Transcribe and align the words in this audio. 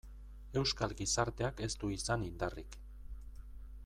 Euskal 0.61 0.95
gizarteak 1.01 1.61
ez 1.67 1.69
du 1.83 1.91
izan 1.99 2.25
indarrik. 2.31 2.79